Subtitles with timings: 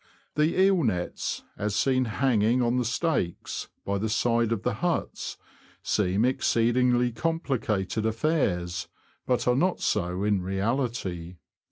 [0.33, 5.37] The eel nets, as seen hanging on the stakes, by the side of the huts,
[5.83, 8.87] seem exceedingly complicated affairs,
[9.27, 11.35] but are not so in reality.